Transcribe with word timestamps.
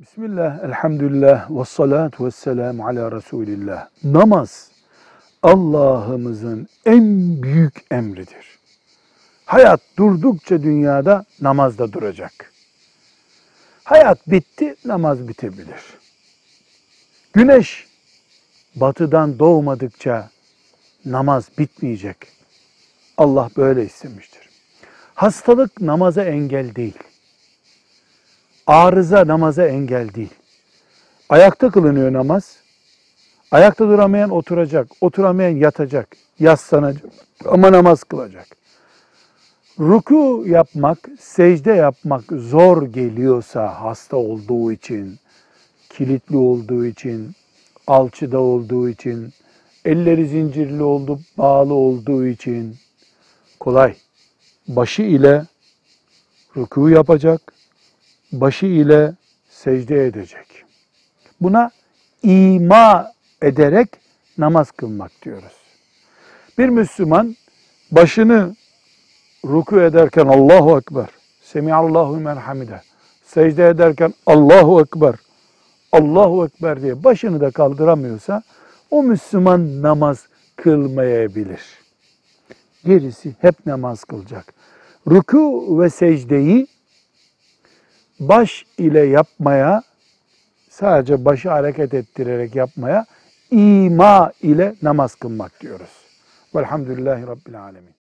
Bismillah, 0.00 0.64
elhamdülillah, 0.64 1.50
ve 1.50 1.64
salatu 1.64 2.26
ve 2.26 2.30
selamu 2.30 2.86
ala 2.86 3.12
Resulillah. 3.12 3.88
Namaz 4.04 4.70
Allah'ımızın 5.42 6.68
en 6.86 7.02
büyük 7.42 7.84
emridir. 7.90 8.58
Hayat 9.44 9.80
durdukça 9.96 10.62
dünyada 10.62 11.24
namaz 11.40 11.78
da 11.78 11.92
duracak. 11.92 12.52
Hayat 13.84 14.30
bitti, 14.30 14.74
namaz 14.84 15.28
bitebilir. 15.28 15.82
Güneş 17.32 17.86
batıdan 18.76 19.38
doğmadıkça 19.38 20.30
namaz 21.04 21.48
bitmeyecek. 21.58 22.16
Allah 23.16 23.50
böyle 23.56 23.84
istemiştir. 23.84 24.48
Hastalık 25.14 25.80
namaza 25.80 26.24
engel 26.24 26.74
değil. 26.74 26.98
Arıza 28.68 29.26
namaza 29.26 29.66
engel 29.66 30.14
değil. 30.14 30.34
Ayakta 31.28 31.70
kılınıyor 31.70 32.12
namaz. 32.12 32.56
Ayakta 33.50 33.88
duramayan 33.88 34.30
oturacak, 34.30 34.88
oturamayan 35.00 35.56
yatacak, 35.56 36.16
yaslanacak 36.38 37.04
ama 37.44 37.72
namaz 37.72 38.04
kılacak. 38.04 38.46
Ruku 39.80 40.44
yapmak, 40.46 40.98
secde 41.20 41.72
yapmak 41.72 42.24
zor 42.30 42.82
geliyorsa 42.86 43.80
hasta 43.80 44.16
olduğu 44.16 44.72
için, 44.72 45.18
kilitli 45.90 46.36
olduğu 46.36 46.86
için, 46.86 47.32
alçıda 47.86 48.40
olduğu 48.40 48.88
için, 48.88 49.32
elleri 49.84 50.28
zincirli 50.28 50.82
oldu, 50.82 51.20
bağlı 51.38 51.74
olduğu 51.74 52.26
için 52.26 52.76
kolay. 53.60 53.94
Başı 54.68 55.02
ile 55.02 55.46
ruku 56.56 56.88
yapacak, 56.88 57.52
başı 58.32 58.66
ile 58.66 59.14
secde 59.48 60.06
edecek. 60.06 60.64
Buna 61.40 61.70
ima 62.22 63.12
ederek 63.42 63.88
namaz 64.38 64.70
kılmak 64.70 65.12
diyoruz. 65.22 65.52
Bir 66.58 66.68
Müslüman 66.68 67.36
başını 67.90 68.56
ruku 69.44 69.80
ederken 69.80 70.26
Allahu 70.26 70.78
Ekber, 70.78 71.08
Semiallahu 71.42 72.16
men 72.16 72.36
hamide, 72.36 72.80
secde 73.24 73.68
ederken 73.68 74.14
Allahu 74.26 74.80
Ekber, 74.80 75.14
Allahu 75.92 76.46
Ekber 76.46 76.82
diye 76.82 77.04
başını 77.04 77.40
da 77.40 77.50
kaldıramıyorsa 77.50 78.42
o 78.90 79.02
Müslüman 79.02 79.82
namaz 79.82 80.26
kılmayabilir. 80.56 81.60
Gerisi 82.84 83.34
hep 83.40 83.66
namaz 83.66 84.04
kılacak. 84.04 84.54
Ruku 85.10 85.80
ve 85.80 85.90
secdeyi 85.90 86.66
baş 88.20 88.66
ile 88.78 89.00
yapmaya, 89.00 89.82
sadece 90.70 91.24
başı 91.24 91.50
hareket 91.50 91.94
ettirerek 91.94 92.54
yapmaya 92.54 93.06
ima 93.50 94.32
ile 94.42 94.74
namaz 94.82 95.14
kılmak 95.14 95.60
diyoruz. 95.60 95.90
Velhamdülillahi 96.54 97.26
Rabbil 97.26 97.60
Alemin. 97.60 97.97